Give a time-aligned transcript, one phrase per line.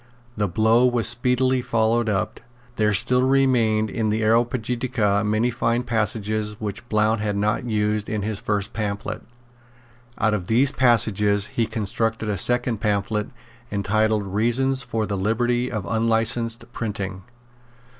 [0.35, 2.39] The blow was speedily followed up.
[2.75, 8.23] There still remained in the Areopagitica many fine passages which Blount had not used in
[8.23, 9.21] his first pamphlet.
[10.17, 13.29] Out of these passages he constructed a second pamphlet
[13.71, 17.21] entitled Reasons for the Liberty of Unlicensed Printing.